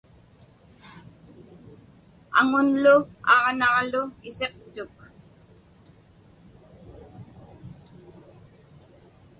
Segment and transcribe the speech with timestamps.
[2.39, 2.95] Aŋunlu
[3.33, 4.95] aġnaġlu isiqtuk.